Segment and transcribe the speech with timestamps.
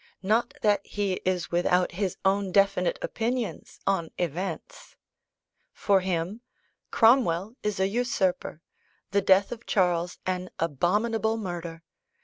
[0.23, 4.95] Not that he is without his own definite opinions on events.
[5.73, 6.41] For him,
[6.89, 8.63] Cromwell is a usurper,
[9.11, 11.83] the death of Charles an abominable murder.